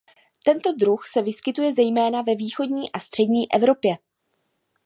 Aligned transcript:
Tento 0.43 0.71
druh 0.73 1.07
se 1.07 1.21
vyskytuje 1.21 1.73
zejména 1.73 2.21
ve 2.21 2.35
východní 2.35 2.91
a 2.91 2.99
střední 2.99 3.51
Evropě. 3.51 3.95